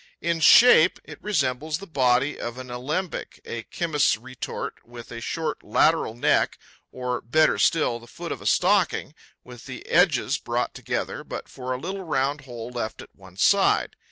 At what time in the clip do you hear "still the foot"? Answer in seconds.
7.59-8.31